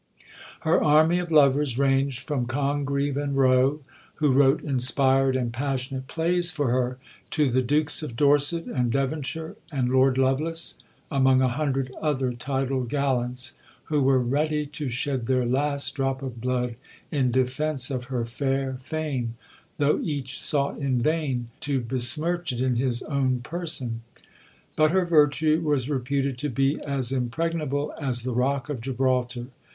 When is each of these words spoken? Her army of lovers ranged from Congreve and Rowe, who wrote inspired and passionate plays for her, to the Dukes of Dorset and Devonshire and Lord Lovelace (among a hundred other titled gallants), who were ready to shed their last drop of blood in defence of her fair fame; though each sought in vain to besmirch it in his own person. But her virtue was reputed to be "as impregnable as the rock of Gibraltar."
Her 0.61 0.83
army 0.83 1.19
of 1.19 1.29
lovers 1.31 1.77
ranged 1.77 2.27
from 2.27 2.47
Congreve 2.47 3.17
and 3.17 3.37
Rowe, 3.37 3.81
who 4.15 4.31
wrote 4.31 4.63
inspired 4.63 5.35
and 5.35 5.53
passionate 5.53 6.07
plays 6.07 6.49
for 6.49 6.71
her, 6.71 6.97
to 7.29 7.51
the 7.51 7.61
Dukes 7.61 8.01
of 8.01 8.15
Dorset 8.15 8.65
and 8.65 8.91
Devonshire 8.91 9.57
and 9.71 9.89
Lord 9.89 10.17
Lovelace 10.17 10.73
(among 11.11 11.39
a 11.43 11.47
hundred 11.49 11.93
other 12.01 12.33
titled 12.33 12.89
gallants), 12.89 13.53
who 13.83 14.01
were 14.01 14.17
ready 14.17 14.65
to 14.65 14.89
shed 14.89 15.27
their 15.27 15.45
last 15.45 15.93
drop 15.93 16.23
of 16.23 16.41
blood 16.41 16.77
in 17.11 17.29
defence 17.29 17.91
of 17.91 18.05
her 18.05 18.25
fair 18.25 18.77
fame; 18.81 19.35
though 19.77 19.99
each 20.01 20.39
sought 20.41 20.79
in 20.79 20.99
vain 20.99 21.49
to 21.59 21.79
besmirch 21.79 22.51
it 22.51 22.59
in 22.59 22.75
his 22.75 23.03
own 23.03 23.41
person. 23.41 24.01
But 24.75 24.89
her 24.89 25.05
virtue 25.05 25.61
was 25.61 25.91
reputed 25.91 26.39
to 26.39 26.49
be 26.49 26.79
"as 26.81 27.11
impregnable 27.11 27.93
as 28.01 28.23
the 28.23 28.33
rock 28.33 28.67
of 28.67 28.81
Gibraltar." 28.81 29.45